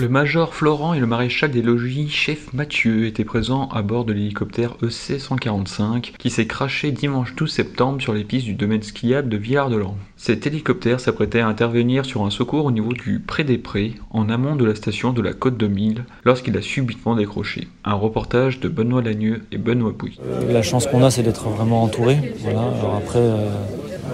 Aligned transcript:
Le 0.00 0.08
major 0.08 0.54
Florent 0.54 0.94
et 0.94 0.98
le 0.98 1.06
maréchal 1.06 1.50
des 1.50 1.60
logis, 1.60 2.08
chef 2.08 2.54
Mathieu, 2.54 3.04
étaient 3.04 3.22
présents 3.22 3.68
à 3.68 3.82
bord 3.82 4.06
de 4.06 4.14
l'hélicoptère 4.14 4.76
EC-145 4.82 6.12
qui 6.16 6.30
s'est 6.30 6.46
craché 6.46 6.90
dimanche 6.90 7.34
12 7.36 7.52
septembre 7.52 8.00
sur 8.00 8.14
les 8.14 8.24
pistes 8.24 8.46
du 8.46 8.54
domaine 8.54 8.82
skiable 8.82 9.28
de 9.28 9.36
Villard-de-Lans. 9.36 9.98
Cet 10.16 10.46
hélicoptère 10.46 11.00
s'apprêtait 11.00 11.40
à 11.40 11.48
intervenir 11.48 12.06
sur 12.06 12.24
un 12.24 12.30
secours 12.30 12.64
au 12.64 12.70
niveau 12.70 12.94
du 12.94 13.20
Pré 13.20 13.44
des 13.44 13.58
Prés, 13.58 13.92
en 14.10 14.30
amont 14.30 14.56
de 14.56 14.64
la 14.64 14.74
station 14.74 15.12
de 15.12 15.20
la 15.20 15.34
Côte 15.34 15.58
de 15.58 15.66
Mille, 15.66 16.06
lorsqu'il 16.24 16.56
a 16.56 16.62
subitement 16.62 17.14
décroché. 17.14 17.68
Un 17.84 17.92
reportage 17.92 18.58
de 18.58 18.70
Benoît 18.70 19.02
Lagneux 19.02 19.42
et 19.52 19.58
Benoît 19.58 19.92
Bouy. 19.92 20.18
La 20.48 20.62
chance 20.62 20.86
qu'on 20.86 21.02
a, 21.02 21.10
c'est 21.10 21.22
d'être 21.22 21.46
vraiment 21.50 21.82
entouré. 21.82 22.16
Voilà. 22.38 22.72
Après, 22.96 23.18
euh, 23.18 23.50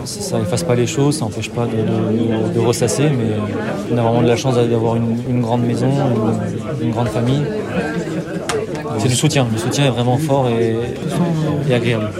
ça 0.04 0.40
efface 0.40 0.62
pas 0.62 0.74
les 0.74 0.86
choses, 0.86 1.18
ça 1.18 1.24
n'empêche 1.24 1.50
pas 1.50 1.66
de, 1.66 2.58
ressasser, 2.60 3.04
mais 3.04 3.36
on 3.92 3.98
a 3.98 4.02
vraiment 4.02 4.22
de 4.22 4.28
la 4.28 4.36
chance 4.36 4.56
d'avoir 4.56 4.96
une, 4.96 5.40
grande 5.40 5.62
maison, 5.62 5.88
une, 6.80 6.90
grande 6.90 7.08
famille. 7.08 7.42
C'est 8.98 9.08
du 9.08 9.14
soutien, 9.14 9.46
le 9.50 9.58
soutien 9.58 9.86
est 9.86 9.90
vraiment 9.90 10.16
fort 10.16 10.48
et, 10.48 10.76
agréable. 11.72 12.10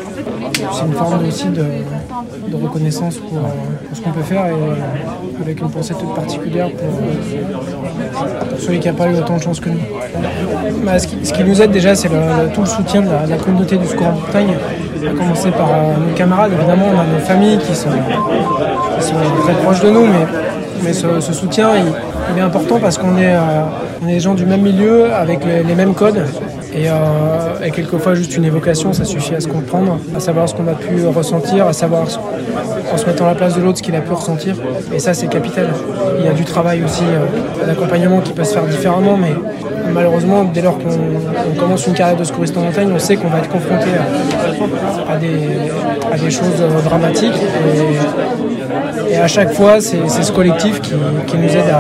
C'est 0.55 0.86
une 0.86 0.92
forme 0.92 1.27
aussi 1.27 1.48
de, 1.48 2.56
reconnaissance 2.56 3.16
pour, 3.16 3.38
ce 3.92 4.00
qu'on 4.00 4.11
peut 4.11 4.22
faire 4.22 4.46
et 4.46 5.42
avec 5.42 5.61
une 5.61 5.70
pensée 5.70 5.94
toute 5.94 6.14
particulière 6.14 6.70
pour, 6.70 8.58
celui 8.58 8.80
qui 8.80 8.88
n'a 8.88 8.94
pas 8.94 9.08
eu 9.08 9.16
autant 9.16 9.36
de 9.36 9.42
chance 9.42 9.61
que 9.61 9.70
nous. 9.70 9.80
Bah, 10.84 10.98
ce, 10.98 11.06
qui, 11.06 11.44
nous 11.44 11.61
aide 11.61 11.70
déjà, 11.70 11.94
c'est 11.94 12.08
tout 12.08 12.61
le 12.61 12.66
soutien 12.66 13.02
de 13.02 13.30
la, 13.30 13.36
communauté 13.36 13.77
du 13.77 13.86
secours 13.86 14.06
en 14.06 14.12
montagne, 14.12 14.55
à 15.05 15.11
commencer 15.11 15.50
par 15.50 15.69
euh, 15.69 16.08
nos 16.08 16.14
camarades. 16.14 16.52
Évidemment, 16.52 16.86
on 16.94 17.00
a 17.00 17.05
nos 17.05 17.25
familles 17.25 17.58
qui 17.58 17.75
sont, 17.75 17.91
très 17.91 19.55
proches 19.62 19.80
de 19.80 19.91
nous, 19.91 20.06
mais, 20.83 20.92
ce, 20.92 21.33
soutien, 21.33 21.70
est 22.36 22.41
important 22.41 22.78
parce 22.78 22.98
qu'on 22.98 23.17
est, 23.19 23.34
euh, 23.34 23.62
est 24.02 24.12
des 24.12 24.20
gens 24.20 24.34
du 24.34 24.47
même 24.47 24.62
milieu, 24.62 25.12
avec 25.12 25.41
les 25.44 25.74
mêmes 25.74 25.94
codes. 25.94 26.22
Euh, 26.74 27.64
et, 27.64 27.70
quelquefois, 27.70 28.14
juste 28.14 28.36
une 28.36 28.44
évocation, 28.44 28.92
ça 28.92 29.05
suffit 29.05 29.34
à 29.34 29.41
se 29.41 29.48
comprendre, 29.48 29.98
à 30.14 30.20
savoir 30.20 30.48
ce 30.48 30.55
qu'on 30.55 30.69
a 30.69 30.74
pu 30.74 31.06
ressentir, 31.06 31.67
à 31.67 31.72
savoir 31.72 32.02
en 32.02 32.97
se 32.97 33.06
mettant 33.06 33.24
à 33.24 33.28
la 33.28 33.34
place 33.34 33.56
de 33.56 33.62
l'autre 33.62 33.78
ce 33.78 33.83
qu'il 33.83 33.97
a 33.97 34.00
pu 34.00 34.12
ressentir. 34.12 34.56
Et 34.92 34.98
ça, 34.98 35.14
c'est 35.14 35.28
capital. 35.28 35.69
Il 36.19 36.24
y 36.24 36.28
a 36.28 36.33
du 36.33 36.44
travail 36.44 36.83
aussi 36.84 37.05
d'accompagnement 37.67 38.20
qui 38.20 38.33
peut 38.33 38.44
se 38.44 38.52
faire 38.52 38.64
différemment, 38.64 39.17
mais 39.17 39.33
malheureusement, 39.92 40.45
dès 40.45 40.62
lors 40.62 40.79
qu'on 40.79 41.59
commence 41.59 41.87
une 41.87 41.95
carrière 41.95 42.17
de 42.17 42.25
secouriste 42.25 42.56
en 42.56 42.62
montagne, 42.62 42.91
on 42.95 42.98
sait 42.98 43.17
qu'on 43.17 43.29
va 43.29 43.39
être 43.39 43.48
confronté 43.48 43.89
à, 45.09 45.17
des, 46.19 46.31
choses 46.31 46.63
dramatiques. 46.85 47.39
Et, 49.11 49.17
à 49.17 49.29
chaque 49.29 49.52
fois, 49.52 49.80
c'est 49.80 50.08
ce 50.08 50.33
collectif 50.33 50.80
qui, 50.80 50.95
nous 50.95 51.48
aide 51.48 51.73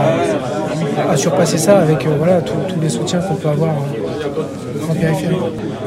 à, 1.10 1.16
surpasser 1.16 1.58
ça 1.58 1.78
avec 1.78 2.04
euh, 2.04 2.10
voilà, 2.18 2.40
tous 2.40 2.54
les 2.80 2.88
soutiens 2.88 3.20
qu'on 3.20 3.34
peut 3.34 3.48
avoir 3.48 3.70
en 4.90 4.94
périphérie. 4.94 5.36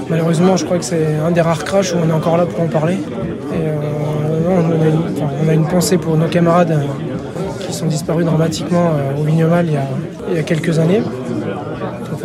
Malheureusement, 0.10 0.58
je 0.58 0.66
crois 0.66 0.78
que 0.78 0.86
c'est 0.86 1.16
un 1.26 1.32
des 1.32 1.42
rares 1.42 1.64
crashs 1.64 1.94
où 1.94 1.98
on 2.04 2.10
est 2.10 2.14
encore 2.14 2.38
là 2.38 2.46
pour 2.46 2.62
en 2.62 2.68
parler. 2.68 2.98
Euh, 3.54 3.76
on, 5.44 5.50
a 5.50 5.54
une, 5.54 5.68
pensée 5.68 5.98
pour 5.98 6.18
nos 6.18 6.28
camarades 6.28 6.72
euh, 6.72 7.60
qui 7.60 7.74
sont 7.74 7.86
disparus 7.86 8.26
dramatiquement 8.26 8.92
euh, 8.96 9.22
au 9.22 9.24
Vignomal 9.24 9.68
il 9.68 10.36
y, 10.36 10.40
a, 10.40 10.44
quelques 10.44 10.80
années. 10.80 11.02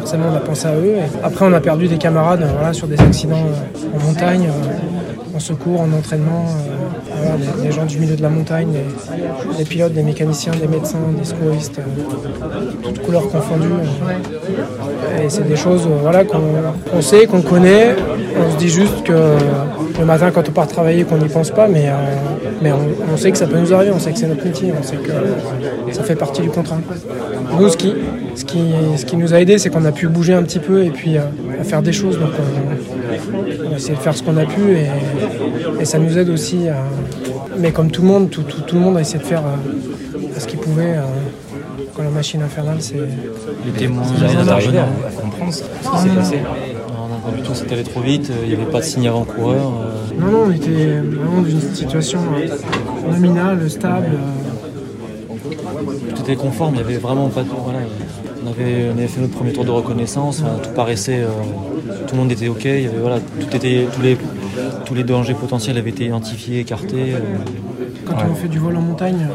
Forcément, 0.04 0.26
on 0.30 0.36
a 0.36 0.40
pensé 0.40 0.66
à 0.66 0.74
eux. 0.74 0.96
après, 1.22 1.46
on 1.46 1.52
a 1.54 1.60
perdu 1.60 1.88
des 1.88 1.96
camarades 1.96 2.46
sur 2.72 2.86
des 2.86 3.00
accidents 3.00 3.48
en 3.94 4.06
montagne, 4.06 4.50
en 5.34 5.38
secours, 5.38 5.80
en 5.80 5.90
entraînement 5.92 6.44
des, 7.62 7.72
gens 7.72 7.86
du 7.86 7.98
milieu 7.98 8.14
de 8.14 8.20
la 8.20 8.28
montagne, 8.28 8.74
des, 9.56 9.64
pilotes, 9.64 9.94
des 9.94 10.02
mécaniciens, 10.02 10.52
des 10.52 10.66
médecins, 10.66 10.98
des 11.18 11.24
secouristes, 11.24 11.78
euh, 11.78 12.82
toutes 12.82 13.00
couleurs 13.00 13.30
confondues. 13.30 13.68
Et 15.22 15.30
c'est 15.30 15.48
des 15.48 15.56
choses 15.56 15.86
euh, 15.86 15.96
voilà, 16.02 16.24
qu'on 16.24 17.00
sait, 17.00 17.24
qu'on 17.24 17.40
connaît. 17.40 17.96
On 18.36 18.52
se 18.52 18.58
dit 18.58 18.68
juste 18.68 19.04
que 19.04 19.36
le 19.98 20.04
matin, 20.04 20.30
quand 20.30 20.48
on 20.48 20.52
part 20.52 20.66
travailler, 20.66 21.04
qu'on 21.04 21.18
n'y 21.18 21.28
pense 21.28 21.50
pas, 21.50 21.68
mais, 21.68 21.88
euh, 21.88 21.92
mais 22.62 22.72
on, 22.72 23.16
sait 23.16 23.30
que 23.30 23.38
ça 23.38 23.46
peut 23.46 23.58
nous 23.58 23.72
arriver, 23.72 23.92
on 23.94 23.98
sait 23.98 24.12
que 24.12 24.18
c'est 24.18 24.26
notre 24.26 24.44
métier, 24.44 24.72
on 24.78 24.82
sait 24.82 24.96
que 24.96 25.92
ça 25.92 26.02
fait 26.02 26.16
partie 26.16 26.42
du 26.42 26.50
contrat. 26.50 26.78
Nous, 27.58 27.68
ce 27.68 27.76
qui, 27.76 27.94
ce 28.34 28.44
qui, 28.44 28.72
ce 28.96 29.04
qui 29.04 29.16
nous 29.16 29.32
a 29.34 29.40
aidé, 29.40 29.58
c'est 29.58 29.70
qu'on 29.70 29.84
a 29.84 29.92
pu 29.92 30.08
bouger 30.08 30.34
un 30.34 30.42
petit 30.42 30.58
peu 30.58 30.84
et 30.84 30.90
puis 30.90 31.16
à 31.16 31.64
faire 31.64 31.82
des 31.82 31.92
choses. 31.92 32.18
Donc 32.18 32.30
on, 32.38 33.72
a 33.72 33.76
essayé 33.76 33.94
de 33.94 34.00
faire 34.00 34.16
ce 34.16 34.22
qu'on 34.22 34.36
a 34.36 34.44
pu 34.44 34.60
et, 34.72 35.80
et 35.80 35.84
ça 35.84 35.98
nous 35.98 36.18
aide 36.18 36.28
aussi 36.28 36.68
à, 36.68 36.76
mais 37.58 37.72
comme 37.72 37.90
tout 37.90 38.02
le 38.02 38.08
monde, 38.08 38.30
tout, 38.30 38.44
le 38.72 38.80
monde 38.80 38.96
a 38.96 39.00
essayé 39.00 39.18
de 39.18 39.24
faire 39.24 39.42
euh, 39.42 40.38
ce 40.38 40.46
qu'il 40.46 40.58
pouvait. 40.58 40.96
Euh, 40.96 41.02
quand 41.94 42.02
la 42.02 42.10
machine 42.10 42.42
infernale, 42.42 42.78
c'est. 42.80 42.96
Les 43.64 43.72
témoins, 43.72 44.02
à 44.02 45.20
comprendre 45.20 45.52
ce 45.52 45.62
qui 45.62 45.68
s'est 46.02 46.14
passé. 46.14 46.38
Du 47.32 47.42
tout, 47.42 47.54
c'était 47.54 47.74
allé 47.74 47.84
trop 47.84 48.00
vite, 48.00 48.30
il 48.42 48.48
n'y 48.48 48.54
avait 48.54 48.70
pas 48.70 48.80
de 48.80 48.84
signe 48.84 49.08
avant-coureur. 49.08 49.72
Euh. 49.82 50.20
Non, 50.20 50.26
non, 50.30 50.38
on 50.46 50.52
était 50.52 50.98
vraiment 51.00 51.42
dans 51.42 51.48
une 51.48 51.60
situation 51.60 52.20
nominale, 53.10 53.70
stable. 53.70 54.18
Tout 56.14 56.22
était 56.22 56.36
conforme, 56.36 56.74
il 56.74 56.78
n'y 56.78 56.84
avait 56.84 56.98
vraiment 56.98 57.28
pas 57.28 57.42
de. 57.42 57.48
Voilà, 57.48 57.80
on, 58.44 58.50
avait, 58.50 58.90
on 58.94 58.98
avait 58.98 59.08
fait 59.08 59.20
notre 59.20 59.34
premier 59.34 59.52
tour 59.52 59.64
de 59.64 59.70
reconnaissance, 59.70 60.42
tout 60.62 60.70
paraissait. 60.70 61.24
tout 62.06 62.14
le 62.14 62.20
monde 62.20 62.32
était 62.32 62.48
OK, 62.48 62.64
il 62.64 62.82
y 62.82 62.86
avait, 62.86 62.98
voilà, 63.00 63.18
tout 63.20 63.56
était, 63.56 63.86
tous 63.94 64.02
les 64.02 64.18
tous 64.84 64.94
les 64.94 65.04
dangers 65.04 65.34
potentiels 65.34 65.78
avaient 65.78 65.90
été 65.90 66.06
identifiés, 66.06 66.60
écartés. 66.60 67.14
Euh. 67.14 67.20
Quand 68.04 68.16
on 68.30 68.34
fait 68.34 68.48
du 68.48 68.58
vol 68.58 68.76
en 68.76 68.80
montagne, 68.80 69.26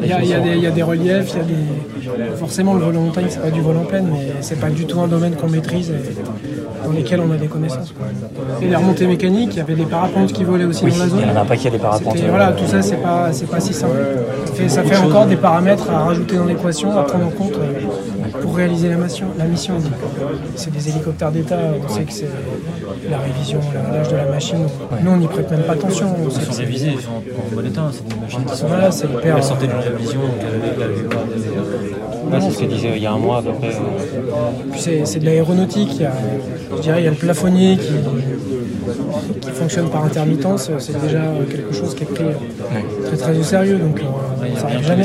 il 0.00 0.08
y, 0.08 0.66
a 0.66 0.70
des 0.70 0.82
reliefs, 0.82 1.32
il 1.34 1.36
y 1.36 1.40
a 1.40 1.44
des... 1.44 2.36
forcément 2.36 2.74
le 2.74 2.80
vol 2.80 2.96
en 2.96 3.00
montagne 3.02 3.26
c'est 3.28 3.42
pas 3.42 3.50
du 3.50 3.60
vol 3.60 3.76
en 3.76 3.84
plaine, 3.84 4.08
mais 4.12 4.32
c'est 4.40 4.60
pas 4.60 4.70
du 4.70 4.86
tout 4.86 5.00
un 5.00 5.08
domaine 5.08 5.34
qu'on 5.34 5.48
maîtrise 5.48 5.90
et 5.90 6.84
dans 6.86 6.92
lesquels 6.92 7.20
on 7.20 7.30
a 7.32 7.36
des 7.36 7.46
connaissances. 7.46 7.94
Et 8.60 8.68
les 8.68 8.76
remontées 8.76 9.06
mécaniques, 9.06 9.50
il 9.52 9.58
y 9.58 9.60
avait 9.60 9.74
des 9.74 9.84
parapentes 9.84 10.32
qui 10.32 10.44
volaient 10.44 10.64
aussi 10.64 10.84
dans 10.86 10.96
la 10.96 11.08
zone. 11.08 11.20
Il 11.22 11.28
y 11.28 11.38
en 11.38 11.42
a 11.42 11.56
qui 11.56 11.68
a 11.68 11.70
des 11.70 11.78
parapentes. 11.78 12.16
Voilà, 12.28 12.52
tout 12.52 12.66
ça 12.66 12.82
c'est 12.82 12.96
pas, 12.96 13.30
pas 13.50 13.60
si 13.60 13.72
simple. 13.72 13.96
Ça 14.68 14.82
fait, 14.82 14.96
encore 14.96 15.26
des 15.26 15.36
paramètres 15.36 15.90
à 15.90 16.04
rajouter 16.04 16.36
dans 16.36 16.44
l'équation, 16.44 16.96
à 16.96 17.02
prendre 17.02 17.26
en 17.26 17.30
compte. 17.30 17.54
Euh, 17.54 18.21
pour 18.42 18.56
réaliser 18.56 18.88
la 18.88 18.96
mission. 18.96 19.26
La 19.38 19.44
mission. 19.44 19.74
C'est 20.56 20.72
des 20.72 20.88
hélicoptères 20.88 21.30
d'État, 21.30 21.58
on 21.82 21.88
sait 21.88 22.02
que 22.02 22.12
c'est 22.12 22.28
la 23.10 23.18
révision, 23.18 23.60
l'âge 23.92 24.08
de 24.08 24.16
la 24.16 24.26
machine. 24.26 24.66
Nous, 25.02 25.10
on 25.10 25.16
n'y 25.16 25.28
prête 25.28 25.50
même 25.50 25.62
pas 25.62 25.72
attention. 25.72 26.14
Ils 26.24 26.30
sont 26.30 26.52
révisés, 26.52 26.92
ils 26.94 27.00
sont 27.00 27.10
en 27.12 27.54
bon 27.54 27.66
état, 27.66 27.90
c'est 27.92 28.08
des 28.08 28.20
machines 28.20 28.44
qui 28.44 28.56
sont 28.56 28.68
là. 28.68 28.90
C'est 28.90 29.06
hyper. 29.06 29.36
Elles 29.36 29.42
sortaient 29.42 29.66
d'une 29.66 29.76
révision, 29.76 30.20
c'est 32.40 32.50
ce 32.50 32.64
disait 32.64 32.92
il 32.96 33.02
y 33.02 33.06
a 33.06 33.12
un 33.12 33.18
mois 33.18 33.38
à 33.38 33.42
peu 33.42 33.52
près. 33.52 33.72
c'est 35.04 35.18
de 35.18 35.24
l'aéronautique, 35.24 36.02
je 36.76 36.80
dirais 36.80 37.00
il 37.00 37.04
y 37.04 37.08
a 37.08 37.10
le 37.10 37.16
plafonnier 37.16 37.76
qui, 37.76 37.92
qui 39.40 39.50
fonctionne 39.50 39.88
par 39.90 40.04
intermittence, 40.04 40.70
c'est 40.78 41.00
déjà 41.02 41.22
quelque 41.50 41.74
chose 41.74 41.94
qui 41.94 42.04
est 42.04 42.06
pris 42.06 42.24
très 43.06 43.16
très 43.16 43.38
au 43.38 43.42
sérieux, 43.42 43.78
donc 43.78 44.00
euh, 44.00 44.56
ça 44.56 44.66
n'arrive 44.68 44.86
jamais. 44.86 45.04